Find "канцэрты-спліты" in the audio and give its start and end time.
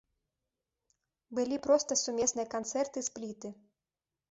2.57-3.49